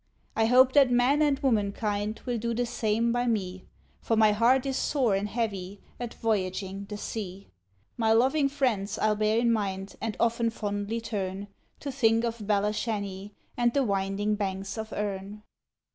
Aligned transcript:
I 0.35 0.45
hope 0.47 0.73
that 0.73 0.89
man 0.89 1.21
and 1.21 1.37
womankind 1.37 2.21
will 2.25 2.39
do 2.39 2.55
the 2.55 2.65
same 2.65 3.11
by 3.11 3.27
me; 3.27 3.65
For 4.01 4.15
my 4.15 4.31
heart 4.31 4.65
is 4.65 4.75
sore 4.75 5.13
and 5.13 5.29
heavy 5.29 5.79
at 5.99 6.15
voyaging 6.15 6.85
the 6.89 6.97
sea. 6.97 7.51
My 7.97 8.11
loving 8.11 8.49
friends 8.49 8.97
I'll 8.97 9.15
bear 9.15 9.37
in 9.37 9.53
mind, 9.53 9.95
and 10.01 10.17
often 10.19 10.49
fondly 10.49 11.01
turn 11.01 11.49
To 11.81 11.91
think 11.91 12.23
of 12.23 12.39
Belashanny, 12.47 13.33
and 13.55 13.75
the 13.75 13.83
winding 13.83 14.33
banks 14.33 14.75
of 14.75 14.91
Erne. 14.91 15.43